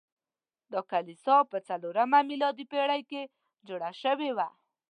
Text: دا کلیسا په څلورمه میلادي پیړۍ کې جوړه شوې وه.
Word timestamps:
دا 0.71 0.81
کلیسا 0.91 1.35
په 1.51 1.57
څلورمه 1.67 2.19
میلادي 2.29 2.65
پیړۍ 2.71 3.01
کې 3.09 3.21
جوړه 3.67 3.89
شوې 4.01 4.29
وه. 4.37 4.47